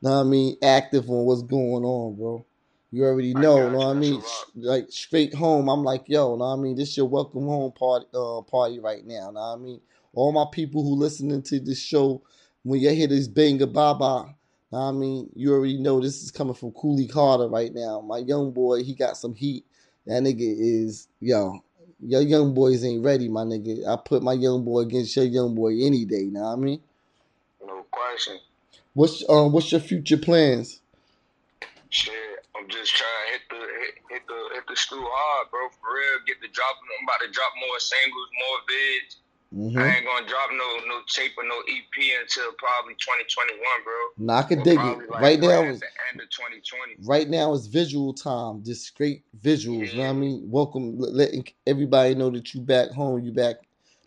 Know 0.00 0.10
what 0.10 0.20
I 0.20 0.22
mean, 0.24 0.56
active 0.62 1.08
on 1.08 1.24
what's 1.24 1.42
going 1.42 1.84
on, 1.84 2.16
bro. 2.16 2.44
You 2.92 3.04
already 3.04 3.34
know, 3.34 3.56
got 3.56 3.72
know 3.72 3.78
what 3.78 3.96
I 3.96 4.00
mean? 4.00 4.20
That's 4.20 4.26
a 4.26 4.30
Sh- 4.30 4.44
Like 4.56 4.86
straight 4.90 5.34
home, 5.34 5.68
I'm 5.70 5.82
like, 5.82 6.04
yo, 6.08 6.36
know 6.36 6.44
what 6.44 6.52
I 6.52 6.56
mean? 6.56 6.76
This 6.76 6.96
your 6.96 7.06
welcome 7.06 7.46
home 7.46 7.72
party 7.72 8.06
uh 8.14 8.42
party 8.42 8.80
right 8.80 9.04
now, 9.06 9.30
know 9.30 9.40
what 9.40 9.54
I 9.54 9.56
mean? 9.56 9.80
All 10.14 10.32
my 10.32 10.44
people 10.52 10.82
who 10.84 10.94
listening 10.96 11.42
to 11.44 11.58
this 11.60 11.80
show, 11.80 12.22
when 12.64 12.80
you 12.80 12.90
hear 12.90 13.06
this 13.08 13.28
banger 13.28 13.66
baba, 13.66 14.34
know 14.70 14.78
what 14.78 14.80
I 14.80 14.92
mean, 14.92 15.30
you 15.34 15.54
already 15.54 15.78
know 15.78 16.00
this 16.00 16.22
is 16.22 16.30
coming 16.30 16.54
from 16.54 16.72
Kooley 16.72 17.10
Karter 17.10 17.50
right 17.50 17.72
now. 17.74 18.02
My 18.02 18.18
young 18.18 18.52
boy, 18.52 18.84
he 18.84 18.94
got 18.94 19.16
some 19.16 19.34
heat. 19.34 19.64
That 20.06 20.22
nigga 20.22 20.38
is 20.40 21.08
yo, 21.20 21.64
your 22.00 22.22
young 22.22 22.52
boys 22.54 22.84
ain't 22.84 23.04
ready, 23.04 23.28
my 23.28 23.44
nigga. 23.44 23.88
I 23.88 23.96
put 24.04 24.22
my 24.22 24.34
young 24.34 24.64
boy 24.64 24.80
against 24.80 25.16
your 25.16 25.24
young 25.24 25.54
boy 25.54 25.70
any 25.80 26.04
day, 26.04 26.24
know 26.24 26.42
what 26.42 26.52
I 26.52 26.56
mean? 26.56 26.80
No 27.66 27.86
question. 27.90 28.38
What's 28.94 29.24
um 29.30 29.52
what's 29.52 29.72
your 29.72 29.80
future 29.80 30.18
plans? 30.18 30.80
Shit, 31.90 32.12
I'm 32.62 32.70
just 32.70 32.94
trying 32.94 33.10
to 33.10 33.32
hit 33.34 33.42
the 33.50 33.58
hit, 33.58 33.94
hit 34.08 34.22
the 34.30 34.38
hit 34.54 34.64
the 34.70 34.76
stool 34.76 35.02
hard, 35.02 35.50
bro. 35.50 35.66
For 35.82 35.98
real, 35.98 36.22
get 36.30 36.38
the 36.38 36.46
drop. 36.54 36.78
I'm 36.78 37.02
about 37.02 37.18
to 37.26 37.30
drop 37.34 37.50
more 37.58 37.78
singles, 37.82 38.28
more 38.38 38.58
vids. 38.70 39.12
hmm 39.50 39.78
I 39.82 39.96
ain't 39.98 40.06
gonna 40.06 40.26
drop 40.30 40.50
no 40.54 40.68
no 40.86 41.02
tape 41.10 41.32
or 41.34 41.42
no 41.42 41.58
EP 41.66 41.96
until 42.22 42.54
probably 42.62 42.94
2021, 43.02 43.58
bro. 43.82 43.98
Nah, 44.14 44.38
I 44.38 44.42
can 44.46 44.60
Or 44.60 44.62
dig 44.62 44.78
it. 44.78 45.10
like 45.10 45.22
Right 45.22 45.40
now 45.40 45.62
is 45.66 45.80
the 45.80 45.90
end 46.14 46.22
of 46.22 46.30
2020. 46.30 47.02
right 47.02 47.28
now 47.28 47.52
is 47.52 47.66
visual 47.66 48.14
time. 48.14 48.62
Just 48.62 48.86
straight 48.86 49.24
visuals. 49.42 49.90
You 49.90 49.98
know 49.98 50.04
what 50.06 50.10
I 50.10 50.22
mean? 50.22 50.46
Welcome, 50.46 50.98
letting 50.98 51.44
everybody 51.66 52.14
know 52.14 52.30
that 52.30 52.54
you 52.54 52.60
back 52.60 52.90
home. 52.90 53.24
You 53.24 53.32
back. 53.32 53.56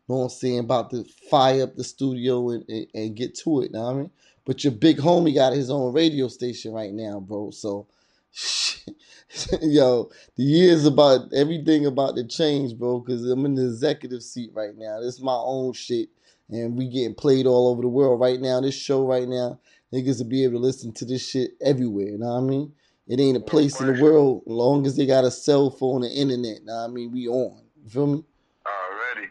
Know 0.08 0.18
what 0.18 0.24
I'm 0.24 0.30
saying? 0.30 0.60
About 0.60 0.92
to 0.92 1.04
fire 1.30 1.64
up 1.64 1.76
the 1.76 1.84
studio 1.84 2.52
and, 2.52 2.64
and, 2.70 2.88
and 2.94 3.16
get 3.18 3.36
to 3.40 3.62
it. 3.62 3.66
You 3.66 3.70
Know 3.74 3.84
what 3.84 3.92
I 3.92 3.98
mean? 3.98 4.12
But 4.46 4.64
your 4.64 4.72
big 4.72 4.98
homie 4.98 5.34
got 5.36 5.52
his 5.52 5.70
own 5.70 5.92
radio 5.92 6.30
station 6.30 6.72
right 6.72 6.94
now, 6.94 7.20
bro. 7.20 7.50
So 7.52 7.88
Yo, 9.62 10.10
the 10.36 10.44
years 10.44 10.86
about 10.86 11.34
everything 11.34 11.86
about 11.86 12.16
to 12.16 12.26
change, 12.26 12.78
bro. 12.78 13.02
Cause 13.02 13.24
I'm 13.26 13.46
in 13.46 13.56
the 13.56 13.66
executive 13.66 14.24
seat 14.24 14.52
right 14.54 14.76
now. 14.76 15.00
This 15.00 15.16
is 15.16 15.22
my 15.22 15.36
own 15.36 15.74
shit, 15.74 16.10
and 16.50 16.78
we 16.78 16.88
getting 16.90 17.16
played 17.16 17.46
all 17.46 17.70
over 17.70 17.82
the 17.82 17.88
world 17.88 18.20
right 18.20 18.40
now. 18.40 18.60
This 18.60 18.76
show 18.76 19.06
right 19.06 19.28
now, 19.28 19.60
niggas 19.94 20.20
will 20.20 20.30
be 20.30 20.44
able 20.44 20.60
to 20.60 20.66
listen 20.66 20.92
to 20.94 21.06
this 21.06 21.28
shit 21.28 21.52
everywhere. 21.62 22.08
You 22.08 22.18
know 22.18 22.28
what 22.28 22.42
I 22.42 22.42
mean? 22.42 22.74
It 23.08 23.20
ain't 23.20 23.38
a 23.38 23.42
place 23.42 23.80
in 23.80 23.94
the 23.94 24.02
world 24.02 24.44
long 24.48 24.86
as 24.86 24.98
they 24.98 25.06
got 25.06 25.26
a 25.26 25.32
cell 25.32 25.70
phone 25.70 26.04
and 26.04 26.12
internet. 26.12 26.64
Know 26.64 26.76
what 26.76 26.90
I 26.90 26.94
mean? 26.94 27.12
We 27.12 27.28
on. 27.28 27.62
You 27.84 27.90
feel 27.90 28.08
me? 28.08 28.24
Already. 28.66 29.30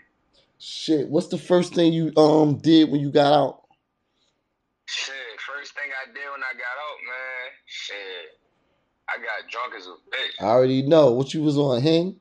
Shit. 0.59 1.09
What's 1.09 1.29
the 1.29 1.39
first 1.39 1.75
thing 1.75 1.93
you 1.93 2.13
um 2.17 2.59
did 2.59 2.91
when 2.91 3.01
you 3.01 3.11
got 3.11 3.33
out? 3.33 3.65
Shit, 4.87 5.15
first 5.41 5.75
thing 5.75 5.91
I 5.91 6.07
did 6.07 6.31
when 6.31 6.41
I 6.41 6.53
got 6.53 6.77
out, 6.77 6.99
man, 7.09 7.51
shit, 7.67 8.39
I 9.14 9.23
got 9.23 9.47
drunk 9.47 9.78
as 9.78 9.87
a 9.87 9.94
bitch. 10.11 10.42
I 10.42 10.50
already 10.50 10.83
know 10.83 11.12
what 11.12 11.35
you 11.35 11.42
was 11.42 11.56
on. 11.56 11.80
Hen. 11.80 12.18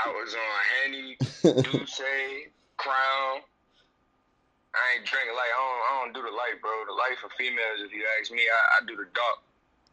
I 0.00 0.08
was 0.08 0.32
on 0.32 0.56
Henny, 0.80 1.16
D'ussé, 1.60 2.48
Crown. 2.80 3.44
I 4.72 4.96
ain't 4.96 5.04
drinking 5.04 5.36
like 5.36 5.52
I 5.52 5.60
don't, 5.60 5.82
I 5.84 5.90
don't 6.00 6.14
do 6.16 6.22
the 6.24 6.32
light, 6.32 6.56
bro. 6.64 6.72
The 6.88 6.96
light 6.96 7.20
for 7.20 7.28
females, 7.36 7.84
if 7.84 7.92
you 7.92 8.00
ask 8.16 8.32
me, 8.32 8.40
I, 8.40 8.80
I 8.80 8.86
do 8.88 8.96
the 8.96 9.12
dark. 9.12 9.44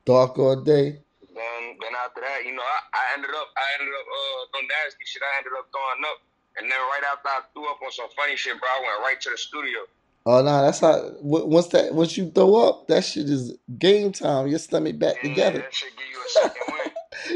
Dark 0.08 0.40
all 0.40 0.56
day. 0.56 1.04
Then 1.28 1.62
then 1.84 1.94
after 2.00 2.24
that, 2.24 2.48
you 2.48 2.56
know, 2.56 2.64
I, 2.64 2.80
I 2.96 3.04
ended 3.20 3.36
up 3.36 3.52
I 3.60 3.68
ended 3.76 3.92
up 3.92 4.08
uh 4.08 4.64
nasty 4.64 5.04
shit. 5.04 5.20
I 5.20 5.44
ended 5.44 5.60
up 5.60 5.68
throwing 5.76 6.08
up. 6.08 6.24
And 6.56 6.66
then 6.72 6.80
right 6.90 7.06
after 7.12 7.28
I 7.28 7.44
threw 7.52 7.68
up 7.68 7.84
on 7.84 7.92
some 7.92 8.10
funny 8.16 8.40
shit, 8.40 8.56
bro, 8.58 8.66
I 8.66 8.80
went 8.82 9.04
right 9.04 9.20
to 9.28 9.30
the 9.30 9.38
studio. 9.38 9.86
Oh 10.30 10.44
no, 10.44 10.62
that's 10.64 10.82
how. 10.82 10.94
w- 11.24 11.48
Once 11.48 11.68
that, 11.70 11.96
once 11.96 12.18
you 12.18 12.32
throw 12.32 12.56
up, 12.58 12.88
that 12.90 13.06
shit 13.06 13.30
is 13.30 13.56
game 13.80 14.12
time. 14.12 14.48
Your 14.50 14.60
stomach 14.60 15.00
back 15.00 15.16
Yeah, 15.24 15.30
together. 15.30 15.60
that 15.60 15.74
shit 15.76 15.94
give 15.98 16.08
you 16.12 16.20
a 16.20 16.30
second 16.30 16.64
win. 16.68 16.94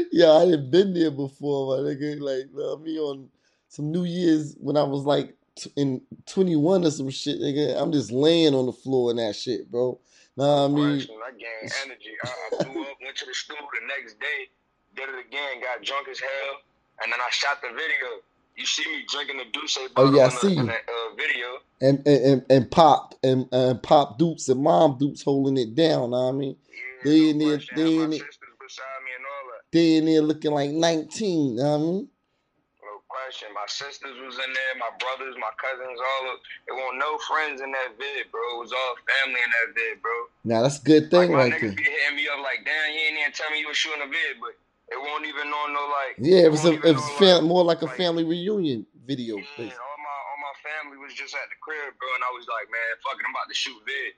Yeah, 0.12 0.32
I 0.32 0.50
done 0.50 0.70
been 0.70 0.94
there 0.94 1.10
before, 1.10 1.78
my 1.78 1.82
nigga. 1.88 2.20
Like 2.20 2.46
uh, 2.54 2.76
me 2.82 2.98
on 2.98 3.30
some 3.68 3.92
New 3.92 4.04
Year's 4.04 4.56
when 4.60 4.76
I 4.76 4.84
was 4.84 5.04
like 5.04 5.36
t- 5.56 5.72
in 5.76 6.02
21 6.26 6.84
or 6.84 6.90
some 6.92 7.10
shit, 7.10 7.40
nigga. 7.40 7.80
I'm 7.80 7.92
just 7.92 8.12
laying 8.12 8.54
on 8.54 8.66
the 8.66 8.72
floor 8.72 9.10
and 9.10 9.18
that 9.20 9.36
shit, 9.36 9.70
bro. 9.70 9.98
Nah, 10.36 10.66
I 10.66 10.68
mean, 10.68 10.98
Question, 10.98 11.16
I 11.26 11.30
gained 11.32 11.72
energy. 11.86 12.12
I, 12.24 12.28
I 12.28 12.62
threw 12.62 12.82
up, 12.82 12.96
went 13.02 13.16
to 13.18 13.26
the 13.26 13.34
studio 13.34 13.62
the 13.80 13.86
next 13.88 14.20
day, 14.20 14.48
did 14.96 15.08
it 15.08 15.26
again, 15.26 15.60
got 15.62 15.82
drunk 15.84 16.08
as 16.08 16.20
hell, 16.20 16.60
and 17.02 17.12
then 17.12 17.20
I 17.20 17.30
shot 17.30 17.62
the 17.62 17.68
video. 17.68 18.20
You 18.56 18.66
see 18.66 18.84
me 18.90 19.04
drinking 19.08 19.38
the 19.38 19.44
D'ussé 19.58 19.88
Oh, 19.96 20.04
bottle 20.04 20.14
yeah, 20.14 20.26
I 20.26 20.28
see 20.28 20.50
in 20.52 20.66
you. 20.66 20.66
the 20.66 20.72
uh, 20.74 21.14
video. 21.16 21.46
and 21.80 22.06
and 22.06 22.24
and, 22.24 22.46
and 22.50 22.70
pop 22.70 23.14
and 23.24 23.48
and 23.52 23.82
pop 23.82 24.18
dupes 24.18 24.48
and 24.48 24.62
mom 24.62 24.98
dupes 24.98 25.22
holding 25.22 25.56
it 25.56 25.74
down. 25.74 26.14
I 26.14 26.30
mean, 26.32 26.56
Yeah, 26.68 26.76
they 27.04 27.30
in 27.30 27.38
there, 27.38 27.58
they 27.74 28.02
in 28.02 28.10
there, 28.10 28.18
sisters 28.20 28.38
me 29.04 29.10
and 29.16 29.24
all 29.26 29.44
that. 29.50 29.62
they 29.72 29.96
in 29.96 30.04
there 30.06 30.22
looking 30.22 30.52
like 30.52 30.70
19. 30.70 31.56
Know 31.56 31.62
what 31.62 31.68
I 31.74 31.78
mean, 31.78 32.08
No 32.82 32.92
question. 33.08 33.48
My 33.54 33.66
sisters 33.66 34.16
was 34.20 34.34
in 34.36 34.52
there, 34.52 34.74
my 34.78 34.92
brothers, 35.00 35.34
my 35.40 35.50
cousins, 35.58 35.98
all 35.98 36.24
of 36.34 36.38
it. 36.68 36.72
Wasn't 36.76 36.98
no 37.00 37.18
friends 37.26 37.60
in 37.60 37.72
that 37.72 37.96
vid, 37.98 38.30
bro. 38.30 38.40
It 38.56 38.60
was 38.62 38.72
all 38.72 38.94
family 39.08 39.40
in 39.40 39.50
that 39.50 39.68
vid, 39.74 40.02
bro. 40.02 40.16
now 40.44 40.62
that's 40.62 40.78
a 40.78 40.84
good 40.84 41.10
Like 41.12 41.28
thing 41.28 41.32
my 41.32 41.38
right 41.50 41.50
there. 41.60 41.72
be 41.72 41.82
hitting 41.82 42.16
me 42.16 42.28
up 42.28 42.38
like, 42.44 42.62
damn, 42.64 42.92
you 42.94 43.00
ain't 43.10 43.18
even 43.18 43.32
tell 43.32 43.50
me 43.50 43.60
you 43.60 43.68
was 43.68 43.76
shooting 43.76 44.02
a 44.04 44.10
vid, 44.12 44.38
but 44.40 44.54
it 44.92 45.00
won't 45.00 45.24
even 45.26 45.48
on 45.48 45.72
no 45.72 45.80
like. 45.80 46.14
Yeah, 46.18 46.44
it 46.46 46.50
was 46.50 46.64
a, 46.64 46.72
it 46.74 46.94
was 46.94 47.10
fam- 47.18 47.36
like- 47.36 47.44
more 47.44 47.64
like 47.64 47.82
a 47.82 47.86
like- 47.86 47.96
family 47.96 48.24
reunion 48.24 48.86
video. 49.06 49.36
Yeah, 49.36 49.42
basically. 49.42 49.64
all 49.64 49.98
my 49.98 50.18
all 50.28 50.38
my 50.40 50.54
family 50.70 50.98
was 50.98 51.12
just 51.14 51.34
at 51.34 51.48
the 51.50 51.56
crib, 51.60 51.94
bro, 51.98 52.08
and 52.14 52.22
I 52.24 52.30
was 52.36 52.46
like, 52.48 52.68
man, 52.70 52.80
fuck 53.02 53.18
it, 53.18 53.24
I'm 53.26 53.32
about 53.34 53.48
to 53.48 53.54
shoot 53.54 53.82
vid. 53.86 54.14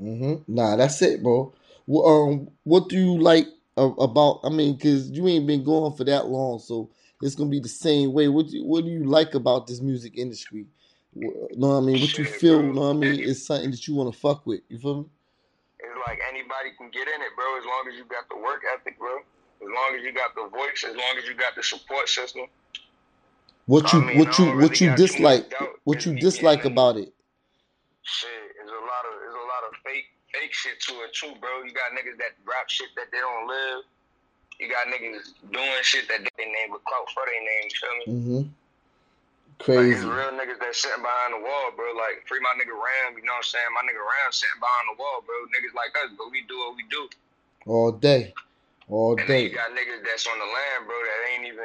Mm-hmm. 0.00 0.54
Nah, 0.54 0.76
that's 0.76 1.00
it, 1.02 1.22
bro. 1.22 1.54
Well, 1.86 2.06
um, 2.06 2.48
what 2.64 2.88
do 2.88 2.98
you 2.98 3.18
like 3.20 3.46
about? 3.78 4.40
I 4.44 4.50
mean, 4.50 4.78
cause 4.78 5.10
you 5.10 5.26
ain't 5.28 5.46
been 5.46 5.64
going 5.64 5.94
for 5.96 6.04
that 6.04 6.26
long, 6.26 6.58
so 6.58 6.90
it's 7.22 7.34
gonna 7.34 7.50
be 7.50 7.60
the 7.60 7.68
same 7.68 8.12
way. 8.12 8.28
What 8.28 8.48
do 8.48 8.56
you, 8.58 8.64
what 8.64 8.84
do 8.84 8.90
you 8.90 9.04
like 9.04 9.34
about 9.34 9.66
this 9.66 9.80
music 9.80 10.18
industry? 10.18 10.66
Know 11.14 11.30
what 11.56 11.76
I 11.76 11.80
mean? 11.80 12.00
What 12.02 12.18
you 12.18 12.26
feel? 12.26 12.60
bro. 12.60 12.72
Know 12.72 12.80
what 12.80 12.96
I 12.96 13.10
mean? 13.10 13.20
It's 13.20 13.46
something 13.46 13.70
that 13.70 13.88
you 13.88 13.94
want 13.94 14.12
to 14.12 14.18
fuck 14.20 14.44
with. 14.44 14.60
You 14.68 14.78
feel 14.78 14.96
me? 14.98 15.04
It's 15.78 15.96
like 16.06 16.18
anybody 16.28 16.76
can 16.76 16.90
get 16.90 17.08
in 17.08 17.22
it, 17.22 17.32
bro, 17.36 17.56
as 17.58 17.64
long 17.64 17.84
as 17.88 17.96
you 17.96 18.04
got 18.04 18.28
the 18.28 18.36
work 18.36 18.62
ethic, 18.74 18.98
bro. 18.98 19.16
As 19.60 19.68
long 19.68 19.96
as 19.96 20.04
you 20.04 20.12
got 20.12 20.34
the 20.34 20.48
voice, 20.48 20.84
as 20.86 20.94
long 20.94 21.14
as 21.18 21.26
you 21.28 21.34
got 21.34 21.54
the 21.54 21.62
support 21.62 22.08
system. 22.08 22.46
What 23.66 23.92
I 23.92 23.98
you 23.98 24.04
mean, 24.04 24.18
what 24.18 24.38
you 24.38 24.44
don't 24.46 24.60
what 24.60 24.80
you 24.80 24.88
got 24.88 24.98
too 24.98 25.02
much 25.02 25.10
dislike? 25.10 25.54
What 25.84 26.06
you 26.06 26.14
dislike 26.14 26.64
about 26.64 26.96
it? 26.96 27.12
Shit, 28.02 28.30
there's 28.56 28.70
a 28.70 28.74
lot 28.74 29.02
of 29.10 29.14
there's 29.18 29.34
a 29.34 29.46
lot 29.50 29.62
of 29.68 29.72
fake 29.82 30.06
fake 30.32 30.54
shit 30.54 30.78
to 30.86 30.92
it 31.02 31.12
too, 31.12 31.34
bro. 31.40 31.62
You 31.64 31.72
got 31.72 31.90
niggas 31.96 32.18
that 32.18 32.38
rap 32.46 32.68
shit 32.68 32.88
that 32.96 33.10
they 33.10 33.18
don't 33.18 33.48
live. 33.48 33.82
You 34.60 34.68
got 34.70 34.86
niggas 34.88 35.34
doing 35.52 35.82
shit 35.82 36.08
that 36.08 36.20
they 36.22 36.44
name 36.44 36.70
but 36.70 36.84
clout 36.84 37.10
for 37.12 37.24
their 37.26 37.42
name. 37.42 37.64
You 37.66 37.76
feel 37.76 37.96
me? 37.98 38.04
Mm-hmm. 38.06 38.44
Like 39.56 39.64
Crazy. 39.64 39.90
it's 39.96 40.04
real 40.04 40.36
niggas 40.36 40.60
that 40.60 40.74
sitting 40.76 41.02
behind 41.02 41.32
the 41.32 41.40
wall, 41.40 41.72
bro. 41.74 41.96
Like 41.96 42.28
free 42.28 42.40
my 42.40 42.52
nigga 42.60 42.76
Ram, 42.76 43.16
you 43.16 43.24
know 43.24 43.32
what 43.40 43.48
I'm 43.48 43.56
saying? 43.56 43.72
My 43.72 43.82
nigga 43.88 44.04
Ram 44.04 44.30
sitting 44.30 44.60
behind 44.60 44.84
the 44.92 44.96
wall, 45.00 45.24
bro. 45.24 45.34
Niggas 45.56 45.74
like 45.74 45.96
us, 46.04 46.12
but 46.16 46.30
we 46.30 46.44
do 46.44 46.56
what 46.60 46.76
we 46.76 46.84
do. 46.92 47.08
All 47.66 47.90
day, 47.90 48.32
all 48.88 49.18
And 49.18 49.28
then 49.28 49.42
you 49.44 49.48
day. 49.50 49.54
got 49.54 49.70
niggas 49.70 50.04
that's 50.04 50.26
on 50.26 50.38
the 50.38 50.44
land, 50.44 50.86
bro, 50.86 50.94
that 50.96 51.34
ain't 51.34 51.46
even 51.46 51.64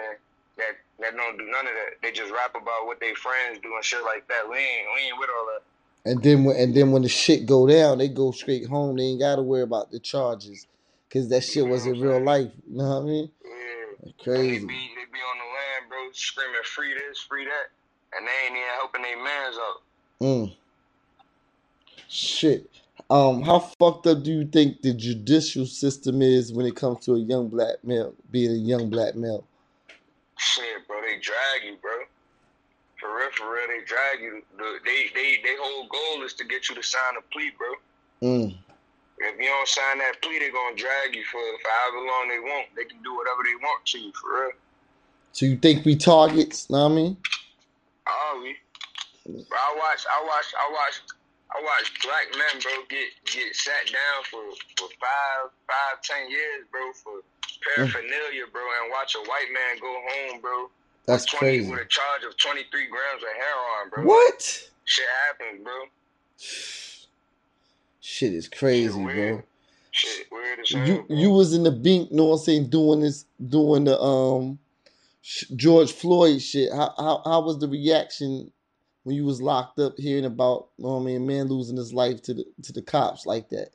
that 0.58 0.78
that 1.00 1.16
don't 1.16 1.38
do 1.38 1.46
none 1.46 1.68
of 1.68 1.74
that. 1.74 2.02
They 2.02 2.12
just 2.12 2.32
rap 2.32 2.52
about 2.56 2.86
what 2.86 3.00
they 3.00 3.14
friends 3.14 3.60
do 3.62 3.74
and 3.76 3.84
shit 3.84 4.04
like 4.04 4.28
that. 4.28 4.48
We 4.50 4.58
ain't 4.58 4.88
we 4.96 5.02
ain't 5.08 5.20
with 5.20 5.30
all 5.30 5.48
that. 5.54 5.64
And 6.12 6.24
then 6.24 6.44
when 6.44 6.56
and 6.58 6.76
then 6.76 6.92
when 6.92 7.04
the 7.04 7.10
shit 7.10 7.46
go 7.46 7.68
down, 7.68 8.00
they 8.00 8.08
go 8.08 8.32
straight 8.32 8.68
home. 8.68 8.98
They 8.98 9.04
ain't 9.04 9.20
got 9.20 9.36
to 9.38 9.44
worry 9.44 9.62
about 9.62 9.92
the 9.92 10.00
charges, 10.00 10.66
cause 11.12 11.30
that 11.30 11.44
shit 11.44 11.68
was 11.68 11.86
in 11.86 12.00
real 12.00 12.24
life. 12.24 12.52
You 12.70 12.78
know 12.78 12.90
what 12.90 13.04
I 13.04 13.06
mean? 13.06 13.32
Yeah. 13.44 13.52
And 14.04 14.14
they 14.16 14.24
Crazy. 14.24 14.66
be 14.66 14.74
they 14.74 15.06
be 15.12 15.20
on 15.20 15.38
the 15.38 15.46
land, 15.46 15.90
bro, 15.90 15.98
screaming 16.14 16.56
free 16.64 16.94
this, 16.94 17.20
free 17.20 17.46
that, 17.46 18.18
and 18.18 18.28
they 18.28 18.48
ain't 18.48 18.58
even 18.58 18.70
helping 18.80 19.02
their 19.04 19.24
mans 19.24 19.56
out. 19.58 19.82
Mm. 20.22 20.56
Shit. 22.08 22.71
Um, 23.12 23.42
how 23.42 23.60
fucked 23.60 24.08
up 24.08 24.24
do 24.24 24.32
you 24.32 24.46
think 24.46 24.82
the 24.82 24.94
judicial 24.94 25.66
system 25.66 26.22
is 26.22 26.54
when 26.54 26.66
it 26.66 26.78
comes 26.78 27.04
to 27.04 27.16
a 27.16 27.20
young 27.20 27.50
black 27.50 27.84
male 27.84 28.16
being 28.32 28.52
a 28.52 28.54
young 28.54 28.90
black 28.90 29.18
male? 29.18 29.46
Shit, 30.40 30.88
bro, 30.88 31.02
they 31.02 31.20
drag 31.20 31.66
you, 31.66 31.76
bro. 31.82 31.92
For 33.02 33.14
real, 33.14 33.30
for 33.36 33.54
real, 33.54 33.68
they 33.68 33.84
drag 33.84 34.22
you. 34.22 34.42
The, 34.58 34.78
they 34.86 35.08
they 35.14 35.42
they 35.44 35.56
whole 35.60 35.90
goal 35.90 36.24
is 36.24 36.34
to 36.36 36.46
get 36.46 36.70
you 36.70 36.76
to 36.76 36.82
sign 36.82 37.18
a 37.20 37.22
plea, 37.34 37.52
bro. 37.58 38.30
Mm. 38.30 38.56
If 39.18 39.38
you 39.38 39.46
don't 39.46 39.68
sign 39.68 39.98
that 39.98 40.22
plea, 40.22 40.40
they're 40.40 40.54
gonna 40.54 40.78
drag 40.78 41.14
you 41.14 41.26
for, 41.26 41.42
for 41.42 41.70
however 41.82 42.08
long 42.08 42.30
they 42.30 42.40
want. 42.40 42.68
They 42.78 42.86
can 42.86 43.04
do 43.04 43.14
whatever 43.14 43.44
they 43.44 43.56
want 43.62 43.86
to 43.88 44.00
you, 44.00 44.14
for 44.22 44.42
real. 44.42 44.52
So 45.34 45.48
you 45.48 45.58
think 45.58 45.84
we 45.84 45.98
targets? 45.98 46.70
Know 46.70 46.88
what 46.88 46.94
I 46.94 46.96
mean? 46.96 47.18
Oh, 48.08 48.40
we. 48.42 48.56
Bro, 49.26 49.44
I 49.52 49.76
watch, 49.78 50.06
I 50.10 50.24
watch, 50.24 50.54
I 50.58 50.72
watch, 50.72 51.02
I 51.52 51.62
watch 51.62 51.92
black 52.04 52.28
men, 52.32 52.62
bro, 52.62 52.72
get 52.90 53.10
get 53.26 53.56
sat 53.56 53.86
down 53.88 54.24
for 54.30 54.44
for 54.78 54.88
five, 55.00 55.52
five, 55.68 56.02
ten 56.02 56.30
years, 56.30 56.66
bro, 56.72 56.92
for 56.94 57.20
paraphernalia, 57.76 58.46
bro, 58.52 58.62
and 58.82 58.92
watch 58.92 59.16
a 59.16 59.20
white 59.28 59.52
man 59.54 59.80
go 59.82 59.92
home, 59.92 60.42
bro. 60.42 60.70
That's 61.06 61.26
20, 61.26 61.40
crazy. 61.40 61.70
With 61.70 61.82
a 61.82 61.86
charge 61.86 62.24
of 62.28 62.38
twenty 62.38 62.64
three 62.72 62.88
grams 62.88 63.24
of 63.24 63.30
heroin, 63.36 63.90
bro. 63.92 64.04
What? 64.06 64.70
Shit 64.86 65.06
happens, 65.28 65.64
bro. 65.64 65.74
Shit 68.00 68.34
is 68.34 68.48
crazy, 68.48 68.88
Shit 68.88 69.04
bro. 69.04 69.44
Shit 69.92 70.28
weird 70.32 70.60
as 70.60 70.72
hell. 70.72 70.88
You 70.88 71.04
bro. 71.08 71.18
you 71.18 71.30
was 71.32 71.54
in 71.54 71.64
the 71.64 71.72
bink, 71.72 72.12
know 72.12 72.26
what 72.28 72.36
I'm 72.36 72.44
saying, 72.44 72.70
doing 72.70 73.02
this, 73.02 73.26
doing 73.50 73.84
the 73.84 74.00
um 74.00 74.58
George 75.56 75.92
Floyd 75.92 76.42
shit. 76.42 76.72
How 76.72 76.94
how 76.98 77.22
how 77.26 77.42
was 77.42 77.60
the 77.60 77.68
reaction 77.68 78.52
when 79.04 79.16
you 79.16 79.26
was 79.26 79.42
locked 79.42 79.80
up, 79.80 79.98
hearing 79.98 80.26
about, 80.26 80.70
you 80.78 80.86
know 80.86 80.96
what 80.96 81.02
I 81.02 81.06
mean, 81.06 81.18
a 81.18 81.20
man 81.20 81.48
losing 81.48 81.78
his 81.78 81.94
life 81.94 82.22
to 82.24 82.34
the 82.34 82.46
to 82.64 82.74
the 82.74 82.82
cops 82.82 83.26
like 83.26 83.50
that? 83.50 83.70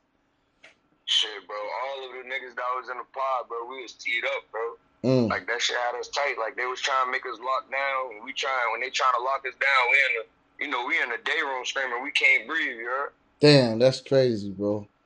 Shit, 1.05 1.47
bro. 1.47 1.57
All 1.57 2.07
of 2.07 2.13
the 2.13 2.29
niggas 2.29 2.55
that 2.55 2.71
was 2.77 2.89
in 2.91 2.97
the 2.99 3.05
pod, 3.13 3.49
bro, 3.49 3.67
we 3.69 3.83
was 3.83 3.93
teed 3.93 4.25
up, 4.25 4.45
bro. 4.51 4.61
Mm. 5.05 5.29
Like 5.29 5.47
that 5.47 5.61
shit 5.63 5.77
had 5.77 5.99
us 5.99 6.09
tight. 6.09 6.37
Like 6.39 6.57
they 6.57 6.67
was 6.67 6.81
trying 6.81 7.07
to 7.07 7.13
make 7.13 7.27
us 7.27 7.39
lock 7.39 7.71
down. 7.71 8.25
We 8.25 8.33
trying 8.33 8.73
when 8.73 8.81
they 8.81 8.91
trying 8.91 9.15
to 9.17 9.23
lock 9.23 9.45
us 9.47 9.55
down. 9.55 9.83
We 9.91 9.97
in 10.07 10.13
the, 10.19 10.65
you 10.65 10.71
know, 10.71 10.87
we 10.87 11.01
in 11.01 11.11
the 11.11 11.23
day 11.25 11.41
room 11.45 11.65
screaming. 11.65 12.03
We 12.03 12.11
can't 12.13 12.47
breathe. 12.49 12.79
You 12.79 12.87
heard? 12.87 13.13
Damn, 13.41 13.79
that's 13.79 14.01
crazy, 14.01 14.51
bro. 14.51 14.87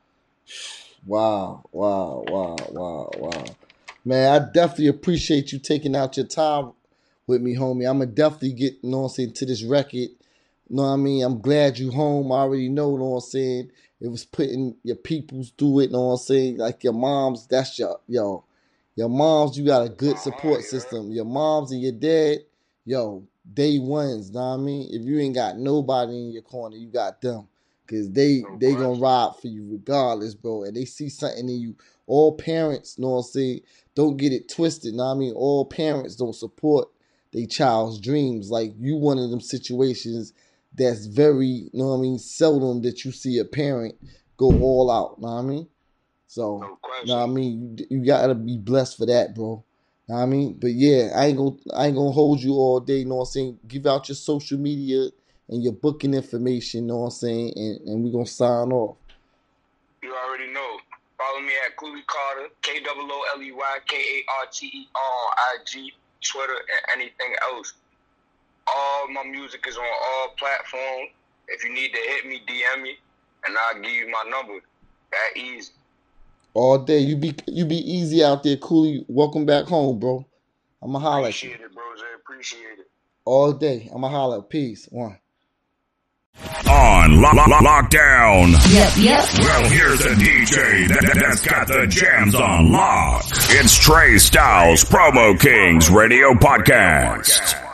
Wow, 1.07 1.63
wow, 1.73 2.23
wow, 2.29 2.57
wow, 2.69 3.11
wow. 3.17 3.45
Man, 4.05 4.33
I 4.35 4.53
definitely 4.53 4.89
appreciate 4.89 5.51
you 5.51 5.59
taking 5.59 5.97
out 5.97 6.19
your 6.19 6.27
time 6.27 6.73
with 7.31 7.41
me, 7.41 7.55
homie. 7.55 7.89
I'ma 7.89 8.07
definitely 8.07 8.53
get, 8.53 8.75
you 8.83 8.91
know 8.91 9.05
I'm 9.05 9.09
saying, 9.09 9.33
to 9.35 9.47
this 9.47 9.63
record. 9.63 9.95
You 9.95 10.77
know 10.77 10.83
what 10.83 10.89
I 10.91 10.97
mean? 10.97 11.25
I'm 11.25 11.41
glad 11.41 11.79
you 11.79 11.91
home. 11.91 12.31
I 12.33 12.37
already 12.37 12.69
know, 12.69 12.93
you 12.93 12.99
know 12.99 13.05
what 13.07 13.25
I'm 13.25 13.31
saying? 13.31 13.71
It 14.01 14.09
was 14.09 14.25
putting 14.25 14.77
your 14.83 14.97
peoples 14.97 15.53
through 15.57 15.81
it, 15.81 15.87
you 15.87 15.93
know 15.93 16.09
what 16.09 16.13
I'm 16.13 16.19
saying? 16.19 16.57
Like 16.59 16.85
your 16.85 16.93
moms, 16.93 17.47
that's 17.47 17.79
your 17.79 18.01
yo. 18.09 18.45
Your 18.97 19.09
moms, 19.09 19.57
you 19.57 19.65
got 19.65 19.87
a 19.87 19.89
good 19.89 20.19
support 20.19 20.63
system. 20.63 21.11
Your 21.13 21.25
moms 21.25 21.71
and 21.73 21.81
your 21.81 21.93
dad, 21.93 22.39
yo, 22.85 23.25
day 23.55 23.79
ones, 23.79 24.31
know 24.31 24.41
what 24.41 24.55
I 24.55 24.57
mean? 24.59 24.89
If 24.91 25.03
you 25.03 25.19
ain't 25.21 25.35
got 25.35 25.57
nobody 25.59 26.13
in 26.13 26.33
your 26.33 26.43
corner, 26.43 26.77
you 26.77 26.89
got 26.89 27.21
them. 27.21 27.47
Cause 27.87 28.11
they 28.13 28.45
they 28.59 28.73
gonna 28.75 29.01
ride 29.01 29.33
for 29.41 29.49
you 29.49 29.67
regardless, 29.69 30.35
bro. 30.35 30.63
And 30.63 30.77
they 30.77 30.85
see 30.85 31.09
something 31.09 31.49
in 31.49 31.61
you 31.61 31.77
all 32.07 32.37
parents, 32.37 32.99
know 32.99 33.11
what 33.11 33.17
I'm 33.19 33.23
saying, 33.25 33.61
don't 33.97 34.17
get 34.17 34.33
it 34.33 34.49
twisted. 34.49 34.95
Know 34.95 35.07
what 35.07 35.15
I 35.17 35.19
mean? 35.19 35.33
All 35.35 35.65
parents 35.65 36.15
don't 36.15 36.35
support 36.35 36.89
their 37.33 37.47
child's 37.47 38.01
dreams. 38.01 38.51
Like 38.51 38.73
you 38.79 38.97
one 38.97 39.19
of 39.19 39.31
them 39.31 39.41
situations 39.41 40.33
that's 40.75 41.07
very, 41.07 41.47
you 41.47 41.71
know 41.73 41.89
what 41.89 41.99
I 41.99 42.01
mean, 42.01 42.19
seldom 42.19 42.83
that 42.83 43.05
you 43.05 43.13
see 43.13 43.39
a 43.39 43.45
parent 43.45 43.97
go 44.37 44.47
all 44.47 44.91
out. 44.91 45.21
Know 45.21 45.35
what 45.35 45.41
I 45.41 45.43
mean? 45.43 45.69
So, 46.27 46.59
No 46.59 46.79
know 47.05 47.17
what 47.17 47.23
I 47.23 47.27
mean, 47.27 47.77
you, 47.79 47.87
you 47.91 48.07
gotta 48.07 48.35
be 48.35 48.57
blessed 48.57 48.99
for 48.99 49.07
that, 49.07 49.35
bro. 49.35 49.65
You 50.07 50.15
know 50.15 50.21
what 50.21 50.23
I 50.23 50.27
mean, 50.27 50.59
but 50.61 50.73
yeah, 50.73 51.11
I 51.15 51.27
ain't 51.27 51.39
gonna, 51.39 51.57
I 51.75 51.87
ain't 51.87 51.97
gonna 51.97 52.13
hold 52.13 52.43
you 52.43 52.55
all 52.55 52.81
day. 52.81 53.05
Know 53.05 53.17
what 53.17 53.23
I'm 53.23 53.27
saying? 53.27 53.59
Give 53.67 53.87
out 53.87 54.09
your 54.09 54.17
social 54.17 54.59
media 54.59 55.09
and 55.49 55.63
your 55.63 55.73
booking 55.73 56.15
information. 56.15 56.87
Know 56.87 56.99
what 56.99 57.05
I'm 57.07 57.11
saying? 57.11 57.53
And, 57.57 57.89
and 57.89 58.05
we 58.05 58.13
gonna 58.13 58.27
sign 58.27 58.73
off. 58.73 58.97
You 60.03 60.15
already 60.15 60.53
know. 60.53 60.79
Follow 61.19 61.41
me 61.41 61.53
at 61.67 61.77
Kooley 61.77 62.01
Karter, 62.07 62.49
K 62.63 62.81
O 62.89 62.93
O 62.97 63.25
L 63.37 63.43
E 63.43 63.53
Y 63.53 63.79
K 63.87 63.97
A 63.97 64.41
R 64.41 64.47
T 64.51 64.67
E 64.67 64.89
R 64.95 65.03
on 65.03 65.61
IG, 65.61 65.93
Twitter, 66.23 66.53
and 66.53 67.01
anything 67.01 67.35
else. 67.53 67.73
All 68.67 69.09
my 69.09 69.25
music 69.25 69.65
is 69.67 69.77
on 69.77 69.85
all 69.85 70.35
platforms. 70.39 71.11
If 71.49 71.65
you 71.65 71.73
need 71.73 71.93
to 71.93 71.99
hit 71.99 72.27
me, 72.27 72.41
DM 72.47 72.83
me, 72.83 72.97
and 73.47 73.57
I'll 73.57 73.81
give 73.81 73.93
you 73.93 74.09
my 74.11 74.25
number. 74.31 74.61
That 75.11 75.41
easy. 75.41 75.73
All 76.55 76.79
day. 76.79 76.99
You 76.99 77.17
be 77.17 77.35
you 77.47 77.65
be 77.65 77.79
easy 77.79 78.23
out 78.23 78.43
there, 78.43 78.57
Kooley. 78.57 79.05
Welcome 79.09 79.47
back 79.47 79.65
home, 79.67 79.99
bro. 79.99 80.25
I'ma 80.83 80.99
holler. 80.99 81.21
Appreciate 81.21 81.61
it, 81.61 81.75
bros. 81.75 82.01
I 82.01 82.17
appreciate 82.17 82.79
it. 82.79 82.91
All 83.25 83.53
day. 83.53 83.91
I'ma 83.95 84.09
holler. 84.09 84.43
Peace. 84.43 84.87
One. 84.91 85.19
On 86.69 87.21
lo- 87.21 87.31
lo- 87.35 87.59
lockdown. 87.61 88.53
Yep, 88.73 88.93
yep. 88.99 89.25
Well, 89.41 89.69
here's 89.71 89.99
the 89.99 90.11
DJ 90.11 90.89
that, 90.89 91.19
that's 91.21 91.41
got 91.47 91.67
the 91.69 91.87
jams 91.87 92.35
on 92.35 92.71
lock. 92.73 93.25
It's 93.51 93.79
Trey 93.79 94.19
Styles, 94.19 94.85
Promo 94.85 95.39
Kings 95.39 95.91
Radio 95.91 96.33
Podcast. 96.33 97.70